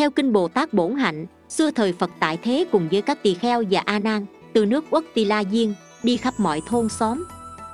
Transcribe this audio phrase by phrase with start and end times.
[0.00, 3.34] theo kinh bồ tát bổn hạnh, xưa thời phật tại thế cùng với các tỳ
[3.34, 7.24] kheo và a nan, từ nước uất tỳ la diên, đi khắp mọi thôn xóm.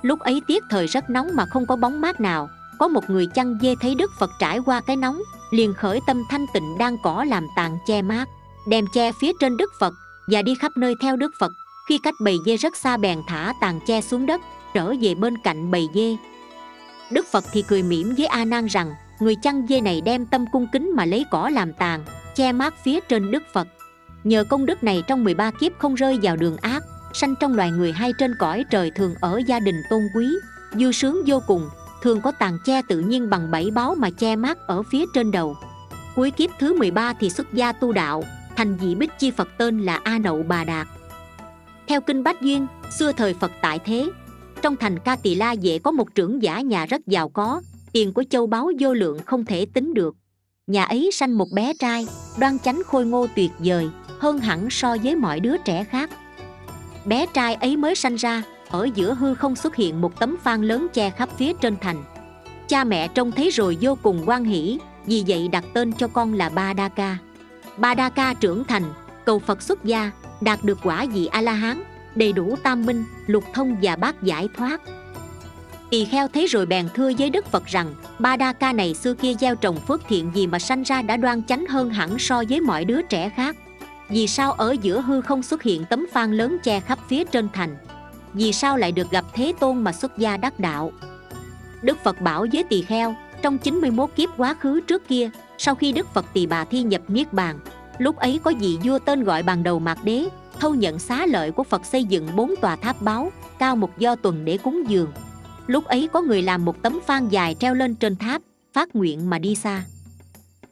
[0.03, 3.27] Lúc ấy tiết thời rất nóng mà không có bóng mát nào, có một người
[3.35, 6.97] chăn dê thấy đức phật trải qua cái nóng, liền khởi tâm thanh tịnh đang
[7.03, 8.29] cỏ làm tàn che mát,
[8.69, 9.95] đem che phía trên đức phật
[10.27, 11.53] và đi khắp nơi theo đức phật.
[11.89, 14.41] Khi cách bầy dê rất xa bèn thả tàn che xuống đất,
[14.75, 16.17] trở về bên cạnh bầy dê.
[17.11, 20.45] Đức phật thì cười mỉm với a nan rằng người chăn dê này đem tâm
[20.53, 22.05] cung kính mà lấy cỏ làm tàn
[22.35, 23.69] che mát phía trên đức phật.
[24.25, 27.71] Nhờ công đức này trong 13 kiếp không rơi vào đường ác, sanh trong loài
[27.71, 30.29] người hay trên cõi trời thường ở gia đình tôn quý
[30.73, 31.69] dư sướng vô cùng,
[32.03, 35.31] thường có tàn che tự nhiên bằng bảy báo mà che mát ở phía trên
[35.31, 35.57] đầu.
[36.17, 38.23] Cuối kiếp thứ 13 thì xuất gia tu đạo,
[38.57, 40.89] thành vị bích chi phật tên là a nậu bà đạt.
[41.87, 42.67] Theo kinh bách duyên,
[42.99, 44.11] xưa thời phật tại thế,
[44.63, 47.61] trong thành ca tỳ la dễ có một trưởng giả nhà rất giàu có
[47.97, 50.17] tiền của châu báu vô lượng không thể tính được.
[50.67, 52.07] Nhà ấy sanh một bé trai,
[52.39, 53.89] đoan chánh khôi ngô tuyệt vời,
[54.19, 56.11] hơn hẳn so với mọi đứa trẻ khác.
[57.05, 60.63] Bé trai ấy mới sanh ra, ở giữa hư không xuất hiện một tấm phan
[60.63, 62.05] lớn che khắp phía trên thành.
[62.69, 66.35] Cha mẹ trông thấy rồi vô cùng quan hỷ, vì vậy đặt tên cho con
[66.35, 67.19] là ba đa ca.
[67.77, 68.83] Ba đa ca trưởng thành,
[69.25, 70.11] cầu phật xuất gia,
[70.41, 71.83] đạt được quả vị a la hán,
[72.15, 74.81] đầy đủ tam minh, lục thông và bát giải thoát
[75.91, 79.15] tỳ kheo thấy rồi bèn thưa với đức phật rằng, ba đa ca này xưa
[79.15, 82.43] kia gieo trồng phước thiện gì mà sanh ra đã đoan chánh hơn hẳn so
[82.49, 83.57] với mọi đứa trẻ khác?
[84.09, 87.49] Vì sao ở giữa hư không xuất hiện tấm phan lớn che khắp phía trên
[87.53, 87.77] thành?
[88.33, 90.93] Vì sao lại được gặp thế tôn mà xuất gia đắc đạo?
[91.83, 95.93] Đức phật bảo với tỳ kheo, trong 91 kiếp quá khứ trước kia, sau khi
[95.93, 97.59] đức phật tỳ bà thi nhập niết bàn,
[97.99, 100.29] lúc ấy có vị vua tên gọi bằng đầu mạc đế,
[100.61, 104.15] thâu nhận xá lợi của phật xây dựng bốn tòa tháp báo, cao một do
[104.15, 105.13] tuần để cúng dường
[105.67, 109.31] lúc ấy có người làm một tấm phan dài treo lên trên tháp, phát nguyện
[109.31, 109.85] mà đi xa.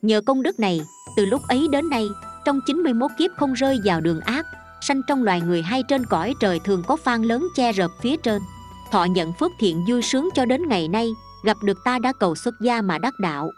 [0.02, 0.80] Nhờ công đức này,
[1.16, 2.08] từ lúc ấy đến nay,
[2.44, 4.46] trong 91 kiếp không rơi vào đường ác,
[4.80, 8.16] sanh trong loài người hay trên cõi trời thường có phan lớn che rợp phía
[8.16, 8.42] trên.
[8.90, 11.10] Thọ nhận phước thiện vui sướng cho đến ngày nay,
[11.44, 13.50] gặp được ta đã cầu xuất gia mà đắc đạo.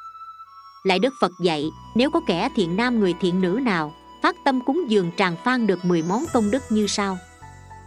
[0.84, 3.92] Lại đức phật dạy, nếu có kẻ thiện nam người thiện nữ nào,
[4.22, 7.18] phát tâm cúng dường tràng phan được 10 món công đức như sau.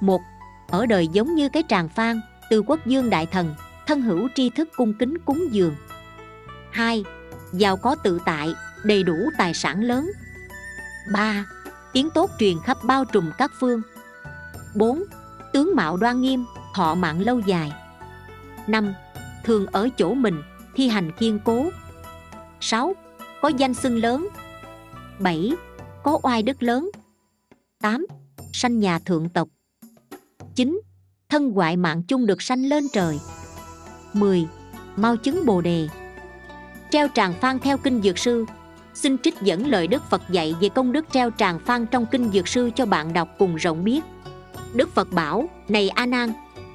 [0.01, 0.21] Một,
[0.67, 3.55] ở đời giống như cái tràng phan từ quốc dương đại thần
[3.87, 5.75] thân hữu tri thức cung kính cúng dường
[6.71, 7.03] hai
[7.53, 10.11] giàu có tự tại đầy đủ tài sản lớn
[11.13, 11.45] 3.
[11.93, 13.81] tiếng tốt truyền khắp bao trùm các phương
[14.75, 15.03] 4.
[15.53, 16.45] Tướng mạo đoan nghiêm,
[16.75, 17.71] thọ mạng lâu dài
[18.67, 18.93] 5.
[19.43, 20.41] Thường ở chỗ mình,
[20.75, 21.69] thi hành kiên cố
[22.59, 22.95] 6.
[23.41, 24.27] Có danh xưng lớn
[25.19, 25.51] 7.
[26.03, 26.91] Có oai đức lớn
[27.81, 28.05] 8.
[28.53, 29.47] Sanh nhà thượng tộc
[30.55, 30.81] 9.
[31.29, 33.19] Thân hoại mạng chung được sanh lên trời
[34.13, 34.47] 10.
[34.95, 35.87] Mau chứng bồ đề
[36.91, 38.45] Treo tràng phan theo kinh dược sư
[38.93, 42.31] Xin trích dẫn lời Đức Phật dạy về công đức treo tràng phan trong kinh
[42.31, 44.01] Dược Sư cho bạn đọc cùng rộng biết.
[44.73, 46.33] Đức Phật bảo, này A Nan,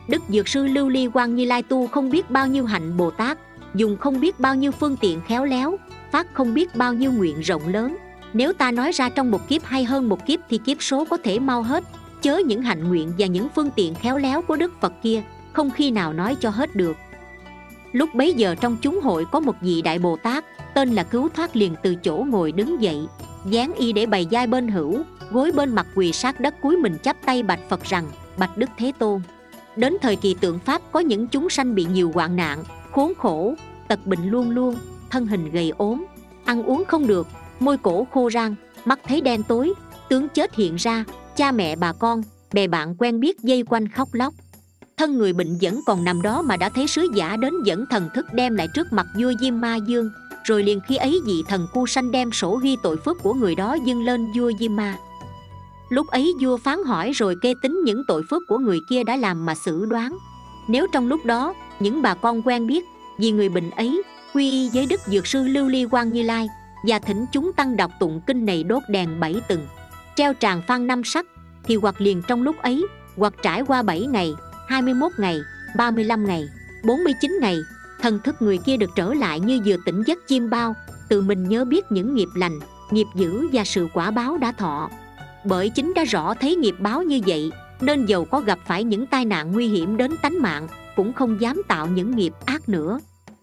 [0.08, 3.10] Đức Dược Sư Lưu Ly Quang Như Lai tu không biết bao nhiêu hạnh Bồ
[3.10, 3.38] Tát,
[3.74, 5.76] dùng không biết bao nhiêu phương tiện khéo léo,
[6.10, 7.96] phát không biết bao nhiêu nguyện rộng lớn.
[8.32, 11.16] Nếu ta nói ra trong một kiếp hay hơn một kiếp thì kiếp số có
[11.24, 11.84] thể mau hết,
[12.24, 15.70] chớ những hạnh nguyện và những phương tiện khéo léo của Đức Phật kia, không
[15.70, 16.96] khi nào nói cho hết được.
[17.92, 21.28] Lúc bấy giờ trong chúng hội có một vị Đại Bồ Tát tên là cứu
[21.28, 23.06] thoát liền từ chỗ ngồi đứng dậy
[23.44, 26.96] dán y để bày vai bên hữu gối bên mặt quỳ sát đất cúi mình
[27.02, 29.20] chắp tay bạch phật rằng bạch đức thế tôn
[29.76, 33.54] đến thời kỳ tượng pháp có những chúng sanh bị nhiều hoạn nạn khốn khổ
[33.88, 34.76] tật bệnh luôn luôn
[35.10, 36.04] thân hình gầy ốm
[36.44, 37.26] ăn uống không được
[37.60, 38.54] môi cổ khô rang
[38.84, 39.72] mắt thấy đen tối
[40.08, 41.04] tướng chết hiện ra
[41.36, 42.22] cha mẹ, bà con,
[42.52, 44.34] bè bạn quen biết dây quanh khóc lóc.
[44.96, 48.08] Thân người bệnh vẫn còn nằm đó mà đã thấy sứ giả đến dẫn thần
[48.14, 50.10] thức đem lại trước mặt vua diêm ma dương.
[50.44, 53.54] Rồi liền khi ấy vị thần cu sanh đem sổ ghi tội phước của người
[53.54, 54.96] đó dâng lên vua Diêm Ma.
[55.88, 59.16] Lúc ấy vua phán hỏi rồi kê tính những tội phước của người kia đã
[59.16, 60.18] làm mà xử đoán.
[60.68, 62.84] Nếu trong lúc đó, những bà con quen biết,
[63.18, 64.02] vì người bệnh ấy,
[64.34, 66.48] quy y với đức dược sư Lưu Ly Quang Như Lai,
[66.88, 69.66] Và thỉnh chúng tăng đọc tụng kinh này đốt đèn bảy từng
[70.16, 71.26] Treo tràng phan năm sắc
[71.64, 74.34] Thì hoặc liền trong lúc ấy Hoặc trải qua 7 ngày,
[74.68, 75.40] 21 ngày,
[75.76, 76.48] 35 ngày,
[76.84, 77.58] 49 ngày
[78.00, 80.74] thần thức người kia được trở lại như vừa tỉnh giấc chim bao
[81.08, 84.90] tự mình nhớ biết những nghiệp lành nghiệp dữ và sự quả báo đã thọ.
[85.44, 87.50] Bởi chính đã rõ thấy nghiệp báo như vậy
[87.80, 91.40] nên dầu có gặp phải những tai nạn nguy hiểm đến tánh mạng cũng không
[91.40, 93.00] dám tạo những nghiệp ác nữa.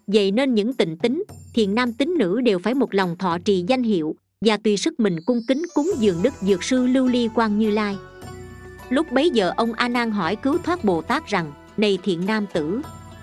[0.08, 1.24] Vậy nên những tịnh tính
[1.54, 4.16] thiền nam tính nữ đều phải một lòng thọ trì danh hiệu
[4.46, 7.72] và tùy sức mình cung kính cúng dường đức dược sư lưu ly quang như
[7.72, 7.98] lai.
[8.90, 12.46] Lúc bấy giờ ông a nan hỏi cứu thoát bồ tát rằng, này thiện nam
[12.54, 12.82] tử,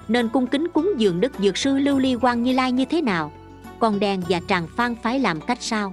[0.08, 3.02] nên cung kính cúng dường đức dược sư lưu ly quang như lai như thế
[3.02, 3.32] nào?
[3.78, 5.92] Con đen và tràng phan phải làm cách sao?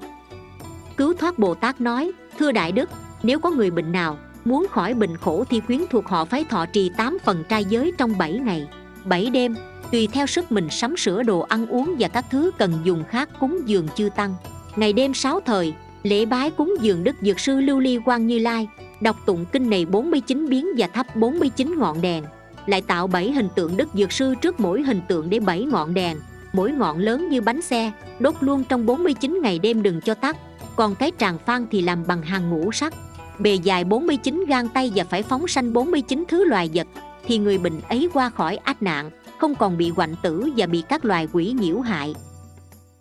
[0.98, 2.90] Cứu thoát bồ tát nói, thưa đại đức,
[3.24, 6.66] nếu có người bệnh nào muốn khỏi bệnh khổ thì quyến thuộc họ phải thọ
[6.66, 8.68] trì 8 phần trai giới trong 7 ngày
[9.06, 9.56] 7 đêm,
[9.92, 13.30] tùy theo sức mình sắm sửa đồ ăn uống và các thứ cần dùng khác
[13.40, 14.36] cúng dường chư tăng
[14.76, 15.74] ngày đêm sáu thời,
[16.04, 18.68] lễ bái cúng dường đức dược sư lưu ly quan như lai,
[19.02, 22.24] đọc tụng kinh này 49 biến và thắp 49 ngọn đèn,
[22.66, 25.94] lại tạo bảy hình tượng đức dược sư trước mỗi hình tượng để bảy ngọn
[25.94, 26.18] đèn,
[26.54, 30.38] mỗi ngọn lớn như bánh xe, đốt luôn trong 49 ngày đêm đừng cho tắt.
[30.76, 32.94] Còn cái tràng phan thì làm bằng hàng ngũ sắt
[33.40, 36.88] bề dài 49 gang tay và phải phóng sanh 49 thứ loài vật,
[37.26, 40.84] thì người bệnh ấy qua khỏi ách nạn, không còn bị hoạn tử và bị
[40.90, 42.16] các loài quỷ nhiễu hại.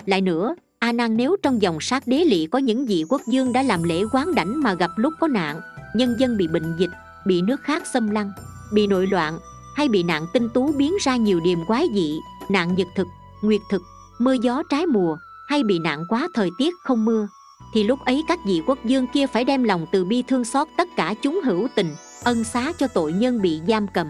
[0.06, 3.52] Lại nữa a nan nếu trong dòng sát đế lỵ có những vị quốc dương
[3.52, 5.60] đã làm lễ quán đảnh mà gặp lúc có nạn,
[5.94, 6.90] nhân dân bị bệnh dịch,
[7.26, 8.32] bị nước khác xâm lăng,
[8.72, 9.38] bị nội loạn,
[9.76, 13.06] hay bị nạn tinh tú biến ra nhiều điềm quái dị, nạn nhật thực,
[13.42, 13.82] nguyệt thực,
[14.18, 15.16] mưa gió trái mùa,
[15.48, 17.28] hay bị nạn quá thời tiết không mưa,
[17.74, 20.68] thì lúc ấy các vị quốc dương kia phải đem lòng từ bi thương xót
[20.76, 21.94] tất cả chúng hữu tình,
[22.24, 24.06] ân xá cho tội nhân bị giam cầm.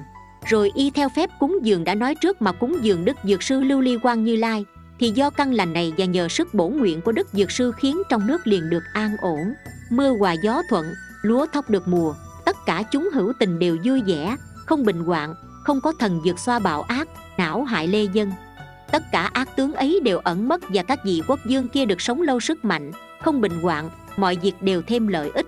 [0.46, 3.60] Rồi y theo phép cúng dường đã nói trước mà cúng dường đức dược sư
[3.60, 4.64] lưu ly quang như lai
[4.98, 8.02] thì do căn lành này và nhờ sức bổ nguyện của đức dược sư khiến
[8.10, 9.54] trong nước liền được an ổn.
[9.90, 10.86] Mưa hòa gió thuận,
[11.22, 12.14] lúa thóc được mùa,
[12.44, 14.36] tất cả chúng hữu tình đều vui vẻ,
[14.66, 17.08] không bình hoạn, không có thần dược xoa bạo ác,
[17.38, 18.32] não hại lê dân.
[18.92, 22.00] Tất cả ác tướng ấy đều ẩn mất và các vị quốc dương kia được
[22.00, 25.46] sống lâu sức mạnh, không bình hoạn, mọi việc đều thêm lợi ích.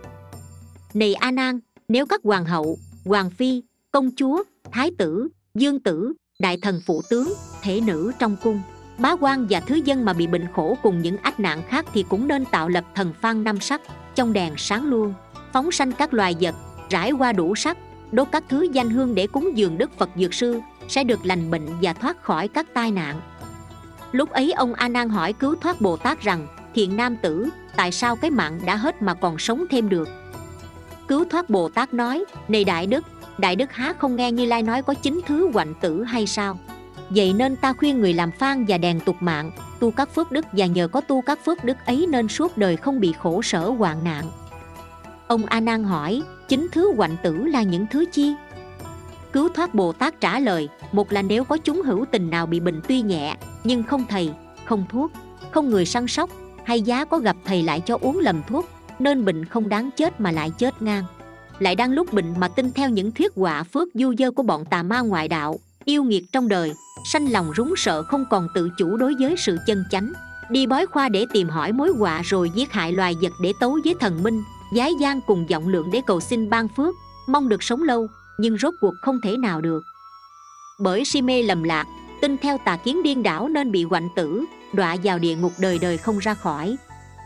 [0.94, 6.12] Này a nan, nếu các hoàng hậu, hoàng phi, công chúa, thái tử, dương tử,
[6.38, 7.32] đại thần phụ tướng,
[7.62, 8.62] thể nữ trong cung
[8.98, 12.04] bá quan và thứ dân mà bị bệnh khổ cùng những ách nạn khác thì
[12.08, 13.81] cũng nên tạo lập thần phan năm sắc,
[14.14, 15.14] trong đèn sáng luôn,
[15.52, 16.54] phóng sanh các loài vật,
[16.90, 17.78] rải qua đủ sắc,
[18.12, 21.50] đốt các thứ danh hương để cúng dường đức phật dược sư, sẽ được lành
[21.50, 23.20] bệnh và thoát khỏi các tai nạn.
[24.12, 27.93] Lúc ấy ông a nan hỏi cứu thoát bồ tát rằng, thiện nam tử, tại
[27.93, 30.08] sao cái mạng đã hết mà còn sống thêm được?
[31.08, 33.04] Cứu thoát bồ tát nói, này đại đức
[33.38, 36.58] đại đức há không nghe như lai nói có chín thứ hoạnh tử hay sao?
[37.11, 39.50] Vậy nên ta khuyên người làm phan và đèn tục mạng,
[39.81, 42.76] tu các phước đức và nhờ có tu các phước đức ấy nên suốt đời
[42.76, 44.25] không bị khổ sở hoạn nạn.
[45.26, 48.35] Ông a nan hỏi, chính thứ hoạnh tử là những thứ chi?
[49.32, 52.61] Cứu thoát bồ tát trả lời, một là nếu có chúng hữu tình nào bị
[52.61, 54.31] bệnh tuy nhẹ, nhưng không thầy,
[54.64, 55.12] không thuốc,
[55.50, 56.31] không người săn sóc,
[56.64, 58.69] hay giá có gặp thầy lại cho uống lầm thuốc,
[58.99, 61.05] nên bệnh không đáng chết mà lại chết ngang.
[61.58, 64.64] Lại đang lúc bệnh mà tin theo những thuyết quả phước du dơ của bọn
[64.64, 66.75] tà ma ngoại đạo yêu nghiệt trong đời,
[67.05, 70.12] sanh lòng rúng sợ không còn tự chủ đối với sự chân chánh.
[70.50, 73.79] Đi bói khoa để tìm hỏi mối họa rồi giết hại loài vật để tấu
[73.85, 74.43] với thần minh,
[74.77, 76.94] giái gian cùng giọng lượng để cầu xin ban phước,
[77.29, 78.06] mong được sống lâu,
[78.38, 79.83] nhưng rốt cuộc không thể nào được.
[80.81, 81.87] Bởi si mê lầm lạc,
[82.21, 85.79] tin theo tà kiến điên đảo nên bị hoạnh tử, đọa vào địa ngục đời
[85.79, 86.77] đời không ra khỏi.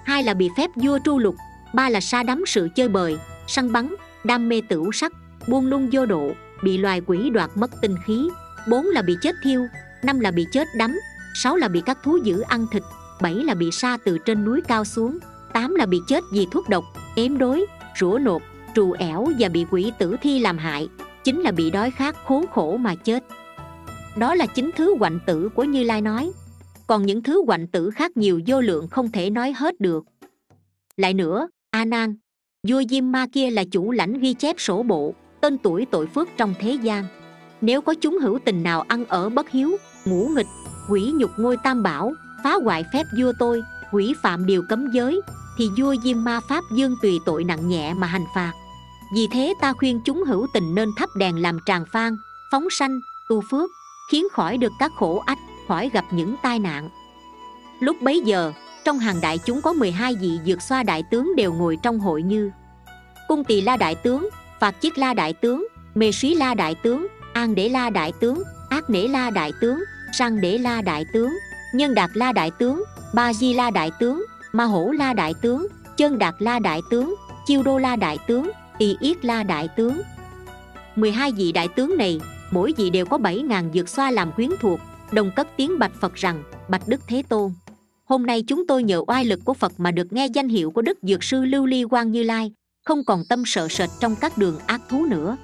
[0.05, 1.35] Hai là bị phép vua tru lục,
[1.75, 5.13] ba là sa đắm sự chơi bời, săn bắn, đam mê tửu sắc,
[5.47, 6.31] buông lung vô độ,
[6.63, 8.31] bị loài quỷ đoạt mất tinh khí
[8.69, 9.67] bốn là bị chết thiêu,
[10.03, 11.01] năm là bị chết đắm,
[11.35, 12.83] sáu là bị các thú dữ ăn thịt,
[13.21, 15.19] bảy là bị sa từ trên núi cao xuống,
[15.53, 16.85] tám là bị chết vì thuốc độc
[17.17, 17.67] ếm đối
[18.01, 18.43] rủa nộp,
[18.75, 20.89] trù ẻo và bị quỷ tử thi làm hại
[21.25, 23.25] chính là bị đói khát, khốn khổ mà chết.
[24.17, 26.33] Đó là chính thứ hoạnh tử của như lai nói.
[26.87, 30.05] Còn những thứ hoạnh tử khác nhiều vô lượng không thể nói hết được.
[30.97, 32.17] Lại nữa, a nan,
[32.69, 36.29] vua diêm ma kia là chủ lãnh ghi chép sổ bộ, tên tuổi tội phước
[36.37, 37.05] trong thế gian
[37.60, 40.46] nếu có chúng hữu tình nào ăn ở bất hiếu, ngũ nghịch,
[40.88, 42.12] quỷ nhục ngôi tam bảo,
[42.44, 43.62] phá hoại phép vua tôi,
[43.93, 45.20] quỷ phạm điều cấm giới,
[45.58, 48.52] thì vua diêm ma pháp dương tùy tội nặng nhẹ mà hành phạt.
[49.14, 52.17] Vì thế ta khuyên chúng hữu tình nên thắp đèn làm tràng phan
[52.50, 53.70] phóng sanh, tu phước,
[54.10, 55.38] khiến khỏi được các khổ ách,
[55.69, 56.88] khỏi gặp những tai nạn.
[57.81, 58.52] Lúc bấy giờ,
[58.84, 62.22] trong hàng đại chúng có 12 vị dược xoa đại tướng đều ngồi trong hội
[62.22, 62.50] như
[63.29, 64.29] cung tỳ la đại tướng,
[64.60, 68.43] phạt chiết la đại tướng, mê suý la đại tướng an đế la đại tướng,
[68.69, 69.81] ác nể la đại tướng
[70.13, 71.39] sang đế la đại tướng,
[71.75, 72.82] nhân đạt la đại tướng,
[73.15, 77.15] ba di la đại tướng, ma hổ la đại tướng, chân đạt la đại tướng,
[77.46, 80.03] chiêu đô la đại tướng, y yết la đại tướng.
[80.96, 82.20] 12 vị đại tướng này,
[82.51, 84.81] mỗi vị đều có 7.000 dược xoa làm quyến thuộc,
[85.13, 87.53] đồng cất tiếng bạch Phật rằng, bạch Đức Thế Tôn,
[88.05, 90.82] hôm nay chúng tôi nhờ oai lực của Phật mà được nghe danh hiệu của
[90.82, 92.53] Đức Dược Sư Lưu Ly Quang Như Lai,
[92.84, 95.37] không còn tâm sợ sệt trong các đường ác thú nữa.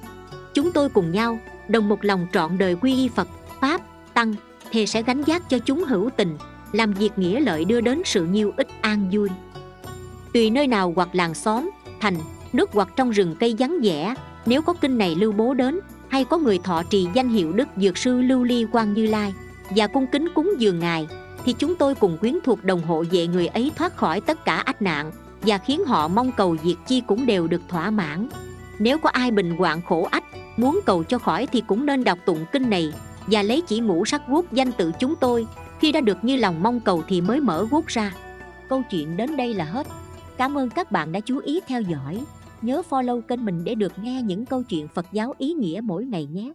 [0.54, 3.28] Chúng tôi cùng nhau đồng một lòng trọn đời quy y Phật,
[3.60, 3.80] Pháp,
[4.14, 4.34] Tăng,
[4.70, 6.36] thì sẽ gánh giác cho chúng hữu tình,
[6.72, 9.28] làm việc nghĩa lợi đưa đến sự nhiêu ích an vui.
[10.32, 11.70] Tùy nơi nào hoặc làng xóm,
[12.00, 12.16] thành,
[12.52, 14.14] nước hoặc trong rừng cây vắng vẻ,
[14.46, 17.68] nếu có kinh này lưu bố đến, hay có người thọ trì danh hiệu đức
[17.76, 19.34] dược sư lưu ly quang như lai,
[19.70, 21.08] và cung kính cúng dường ngài,
[21.44, 24.56] thì chúng tôi cùng quyến thuộc đồng hộ vệ người ấy thoát khỏi tất cả
[24.56, 25.10] ách nạn,
[25.42, 28.28] và khiến họ mong cầu việc chi cũng đều được thỏa mãn.
[28.78, 30.25] Nếu có ai bình hoạn khổ ách
[30.56, 32.92] muốn cầu cho khỏi thì cũng nên đọc tụng kinh này
[33.26, 35.46] và lấy chỉ ngũ sắc guốc danh tự chúng tôi.
[35.80, 38.12] Khi đã được như lòng mong cầu thì mới mở guốc ra.
[38.68, 39.86] Câu chuyện đến đây là hết.
[40.38, 42.24] Cảm ơn các bạn đã chú ý theo dõi.
[42.62, 46.04] Nhớ follow kênh mình để được nghe những câu chuyện phật giáo ý nghĩa mỗi
[46.04, 46.52] ngày nhé.